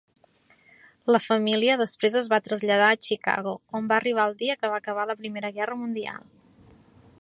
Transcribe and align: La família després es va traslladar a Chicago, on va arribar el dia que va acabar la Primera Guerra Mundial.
La 1.15 1.19
família 1.25 1.75
després 1.81 2.17
es 2.23 2.29
va 2.35 2.41
traslladar 2.47 2.89
a 2.93 2.97
Chicago, 3.09 3.55
on 3.81 3.93
va 3.93 4.01
arribar 4.01 4.29
el 4.31 4.37
dia 4.43 4.57
que 4.63 4.73
va 4.75 4.81
acabar 4.85 5.09
la 5.11 5.19
Primera 5.23 5.57
Guerra 5.61 5.83
Mundial. 5.85 6.31